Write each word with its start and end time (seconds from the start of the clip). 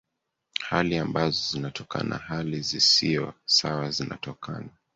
hali 0.61 0.97
ambazo 0.97 1.51
zinatokana 1.51 2.17
hali 2.17 2.61
zisio 2.61 3.33
sawa 3.45 3.91
zinatokana 3.91 4.69